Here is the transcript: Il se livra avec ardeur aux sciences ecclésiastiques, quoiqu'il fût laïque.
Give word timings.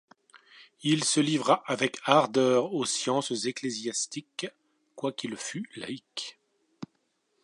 Il 0.81 1.03
se 1.03 1.19
livra 1.19 1.61
avec 1.67 1.99
ardeur 2.05 2.73
aux 2.73 2.85
sciences 2.85 3.45
ecclésiastiques, 3.45 4.47
quoiqu'il 4.95 5.37
fût 5.37 5.69
laïque. 5.75 6.39